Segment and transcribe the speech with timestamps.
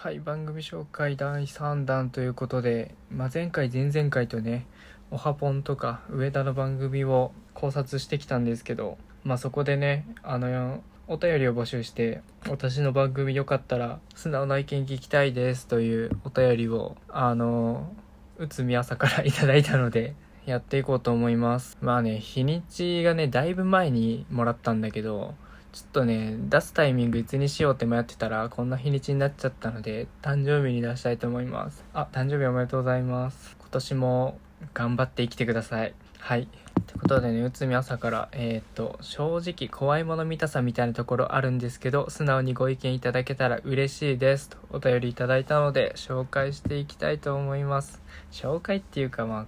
[0.00, 4.64] はい番組紹介第3弾ということで、まあ、前回前々回とね
[5.10, 17.92] おはぽんとか上田の番組を考察してきたんですけど、まあ、そこでねあのお便りを募集して私の番組よかったら素直な意見聞きたいですというお便りをあの
[18.38, 20.14] 内海朝からいただいたので
[20.46, 21.76] やっていこうと思います。
[21.80, 25.34] まあね日にちがねだいぶ前にもらったんだけど
[25.78, 31.84] ちょっとね、出すタイミングいつにしようって迷ってたら、こんな日にちになっちゃったので、誕生日に出したいと思います。
[31.94, 33.56] あ、誕生日おめでとうございます。
[33.60, 34.38] 今年も
[34.74, 35.94] 頑張って生きてください。
[36.18, 36.42] はい。
[36.42, 36.46] っ
[36.84, 44.48] てことでね、内海朝から、えー、っと、正直怖いもの見たさみたいなところあるんですけど、素直にご意見いただけたら嬉しいです。
[44.48, 48.02] とお便りいただいたので、紹介していきたいと思います。
[48.32, 49.46] 紹介っていうかまあ、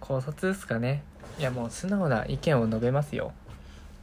[0.00, 1.04] 考察ですかね。
[1.38, 3.32] いやもう素直な意見を述べますよ。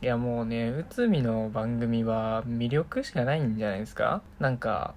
[0.01, 4.21] いやもうね、内海の番組は魅力しかないんじゃないですか？
[4.39, 4.95] なんか、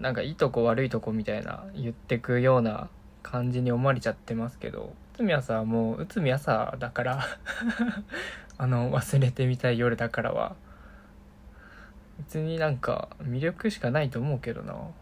[0.00, 2.88] なんかいいとこ悪いとこみたいな言ってくような
[3.22, 7.24] 感じに思われちゃってますけど、内海朝はもう内海朝だから
[8.58, 10.56] あの、忘れてみたい夜だからは、
[12.18, 14.72] 別になんか魅力しかないと思うけどな。
[14.72, 14.94] も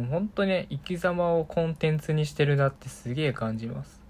[0.00, 4.01] う本当に生き様をコンテンツにしてるなってすげえ感じます。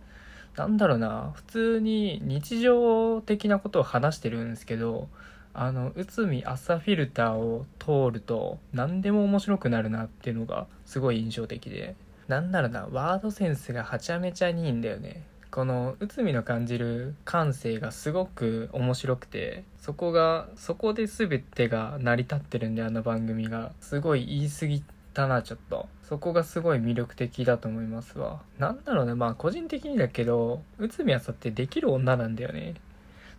[0.56, 5.08] なんだろうな、普通に日常的なことを話してるんですけど、
[5.54, 11.94] あの、内海朝フィルターを通ると何でも面白くなるなっていうのがすごい印象的で。
[12.28, 15.22] なんだろうな、ワードセンスがはちゃめちゃにいいんだよね。
[15.50, 23.72] この内海の感じる感性がすごく面白くて、そこが、そこで全てが成り立ってるんで、あの番組が。
[23.80, 25.88] すごい言い過ぎたな、ちょっと。
[26.02, 28.42] そこがすごい魅力的だと思いますわ。
[28.58, 32.74] なんだろうね、まあ個人的にだけど、内海朝ってできる女なんだよね。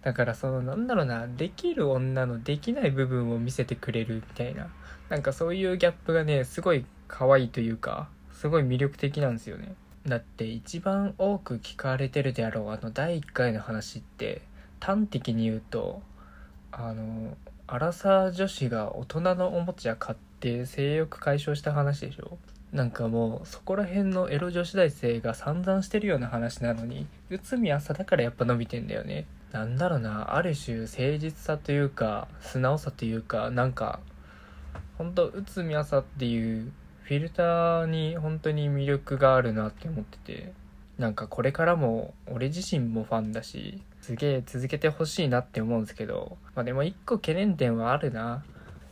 [0.02, 4.70] だからそのなんだろうな、できる女のできない部分を見せてくれるみたいな。
[5.10, 9.76] なんかそういうギャップがね、すごい可愛いというか、すごい魅力的なんですよね。
[10.08, 14.42] だって一番多く聞かれてるであろうあの第1回の話って
[14.82, 16.02] 端的に言うと
[16.74, 22.38] あのアラサー女子が大人のおもちゃ買ってって性欲解消した話でしょ？
[22.74, 29.26] なんかもうそこら辺のエロ女子大生が散々してるような話なのに内海朝だからやっぱ伸びてんだよね。
[29.54, 34.00] なんだろうなある種誠実さというか素直さというかなんか
[34.98, 36.72] ほんと内海朝っていう
[37.04, 40.54] フィルターに本当に魅力があるなって思ってて
[40.98, 48.44] なんかこれからも俺自身もファンだしすげえ続けてほしいなって思うんですけどまあでも一個懸念点はあるな。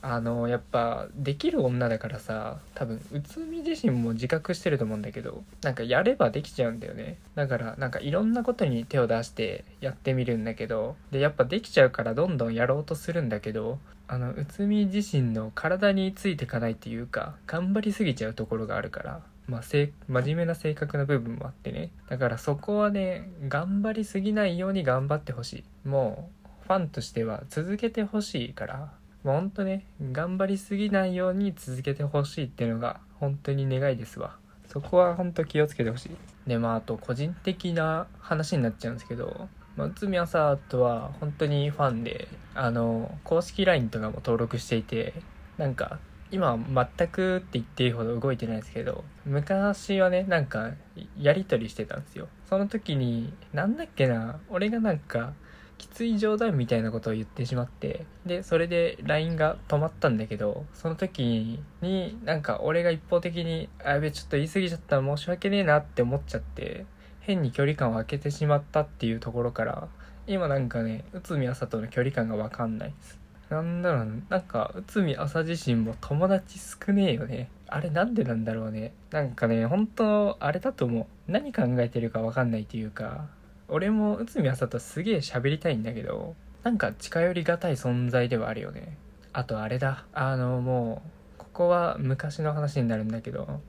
[0.03, 7.17] あのやっぱできる女だからさ多分内海自身も自覚してると思うんだけどなんかやればできちゃうんだよね。
[7.35, 21.91] だからなんかいろんなことに手を出してやってみるんだけどでやっぱできちゃうからどんどんやろうとするんだけどあの内海自身の体についてかないっていうか頑張りすぎちゃうところがあるからまあ、真面目な性格な部分もあってね。
[22.09, 25.89] だからそこはね頑張りすぎないように頑張ってほしい。
[25.89, 28.93] もうファンとしては続けてほしいから
[29.23, 34.35] もうほんとね、頑張りすぎないように続けてほしいっていうのが本当に願いですわ。
[34.67, 36.11] そこは本当気をつけてほしい。
[36.47, 45.13] で、まあ、あと個人的な話になっちゃうんですけど、まあ、内海朝とは本当にファンで、あの、公式 LINE とかも登録していて、
[45.57, 45.99] なんか、
[46.31, 50.71] 今は全くって言っていいほど動いてないですけど、昔はね、なんか、
[51.19, 52.27] やりとりしてたんですよ。
[52.49, 55.33] その時に、なんだっけな、俺がなんか、
[55.81, 66.85] きつい冗談みたいなことを言ってしまってでそれで LINE が止まったんだけどその時になんか俺が一方的に「あやべちょっと言い過ぎちゃった申し訳ねえな」って思っちゃって
[67.21, 69.87] 変に距離感を空けてしまったっていうところから
[70.27, 73.19] 今なんかね内海朝との距離感が分かんないです。
[73.49, 77.49] なんだろうなんか内海朝自身も友達少ねえよね。
[77.67, 78.93] あれなんでなんだろうね。
[79.09, 81.31] なんかね本当あれだと思う。
[81.31, 83.25] 何考えてるか分かんないっていうか
[83.73, 88.97] 俺も内海朝とすげえ喋りたいんだけどなんか近寄りがたい存在ではあるよね。
[89.33, 90.03] あとあれだ。
[90.13, 93.61] あのもうここは昔の話になるんだけど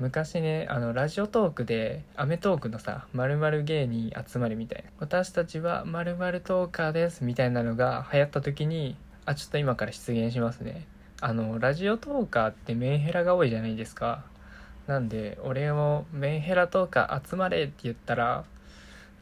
[0.00, 10.86] 昔ねあのラジオトークで『アメトーーク』のさ「まる芸人集まり」みたいな「私たちはまるトーカーです」みたいなのが流行った時にあちょっと今から出現しますね。
[11.20, 14.24] あのラジオトーカーってメンヘラが多いじゃないですか。
[14.88, 18.44] なんで俺もメンヘラトーカー集まれって言ったら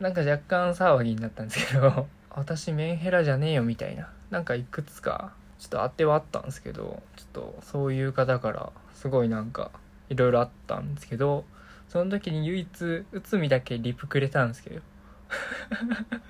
[0.00, 4.10] なんか若干騒ぎになったんですけど 私メンヘラじゃねえよみたいな。
[4.30, 9.70] なんかいくつかちょっと当てはあったんですけどちょっとそういう方からすごいなんか
[10.08, 11.44] いろいろあったんですけど
[11.88, 14.82] その時に唯一内海だけリプくれたんですけど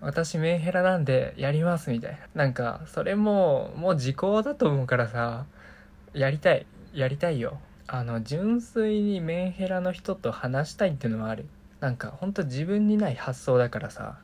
[0.00, 2.44] 私メンヘラなんでやりますみたいな。
[2.44, 5.46] なんかそれももう時効だと思うからさ
[6.12, 7.60] やりたいやりたいよ。
[7.88, 11.46] あの純粋にメンヘラの人と話したいっていうのはある。
[11.86, 14.18] なんかほんと自分にない発想だからさ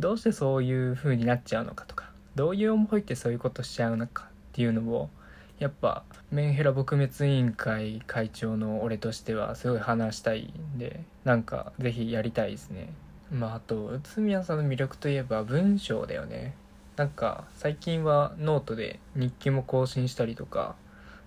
[0.00, 5.08] どうしてそういう風になっちゃうのかとかどういう思いってそういうことしちゃうのかっていうのを
[5.58, 12.92] やっぱメンヘラ撲滅委員会会長の俺としてはすごい話したいんでなんかぜひやりたいですね。
[13.32, 16.54] まああと内宮さんの魅力といえば文章だよね。
[16.96, 20.76] なんか最近はノートで日記も更新したりとか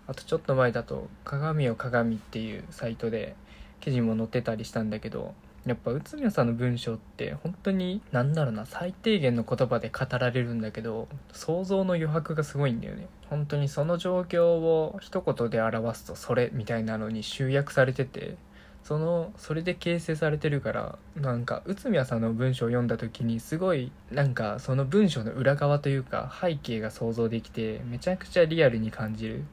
[0.06, 3.36] あとちょっと前だと「鏡を鏡」っていうサイトで
[3.80, 5.34] 記事も載ってたりしたんだけど
[5.66, 13.08] やっぱ内宮さんの文章って本当に何だろうな最低限の言葉で語られるんだけど想像の余白がすごいんだよね。
[13.30, 18.38] 本当にその状況を一言で表すとそれみたいなのに集約されてて
[18.84, 29.44] そのそれで形成されてるからなんか内宮さんの文章を読んだ時にすごいなんかその文章の裏側というか背景が想像できてめちゃくちゃリアルに感じる。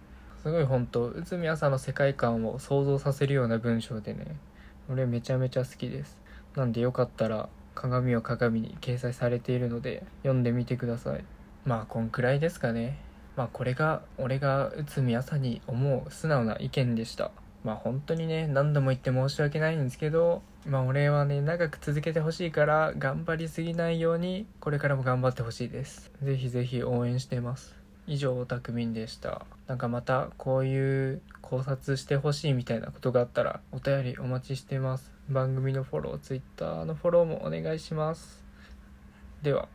[0.42, 4.36] すごい本当内宮さんの世界観を想像させるような文章でね
[4.90, 6.18] 俺めちゃめちゃ好きです。
[6.54, 11.24] なんでよかったら鏡を鏡に掲載されているので読んでみてください。
[11.64, 12.98] まあこんくらいですかね。
[13.36, 17.30] まあこれが俺が内海朝に思う素直な意見でした。
[17.64, 26.10] まあ本当にね何度も言って申し訳ないんですけどまあ俺はね長く続けてほしいから頑張りすぎないようにこれからも頑張ってほしいです。
[26.22, 27.85] ぜひぜひ応援してます。
[28.06, 29.46] 以上オタクミンでした。
[29.66, 35.12] なんかまたこういう考察してほしいみたいなことがあったらお便りお待ちしてます。
[35.28, 38.44] 番組のフォロー Twitter のフォローもお願いします。
[39.42, 39.68] では。